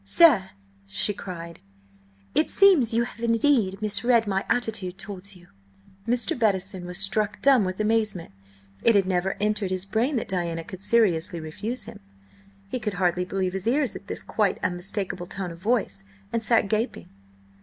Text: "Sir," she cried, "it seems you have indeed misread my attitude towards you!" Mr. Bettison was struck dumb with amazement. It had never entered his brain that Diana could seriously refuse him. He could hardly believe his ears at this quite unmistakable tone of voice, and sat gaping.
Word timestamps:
"Sir," 0.03 0.49
she 0.87 1.13
cried, 1.13 1.59
"it 2.33 2.49
seems 2.49 2.91
you 2.91 3.03
have 3.03 3.19
indeed 3.23 3.83
misread 3.83 4.25
my 4.25 4.43
attitude 4.49 4.97
towards 4.97 5.35
you!" 5.35 5.49
Mr. 6.07 6.33
Bettison 6.35 6.87
was 6.87 6.97
struck 6.97 7.39
dumb 7.43 7.65
with 7.65 7.79
amazement. 7.79 8.31
It 8.81 8.95
had 8.95 9.05
never 9.05 9.37
entered 9.39 9.69
his 9.69 9.85
brain 9.85 10.15
that 10.15 10.27
Diana 10.27 10.63
could 10.63 10.81
seriously 10.81 11.39
refuse 11.39 11.83
him. 11.83 11.99
He 12.67 12.79
could 12.79 12.95
hardly 12.95 13.25
believe 13.25 13.53
his 13.53 13.67
ears 13.67 13.95
at 13.95 14.07
this 14.07 14.23
quite 14.23 14.59
unmistakable 14.63 15.27
tone 15.27 15.51
of 15.51 15.59
voice, 15.59 16.03
and 16.33 16.41
sat 16.41 16.67
gaping. 16.67 17.07